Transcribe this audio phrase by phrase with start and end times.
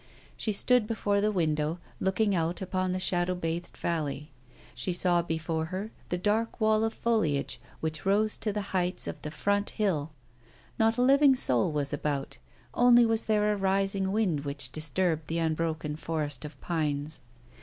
[0.35, 4.31] She stood before the window, looking out upon the shadow bathed valley.
[4.73, 9.21] She saw before her the dark wall of foliage which rose to the heights of
[9.21, 10.09] the Front Hill.
[10.79, 12.39] Not a living soul was about,
[12.73, 17.21] only was there a rising wind which disturbed the unbroken forest of pines.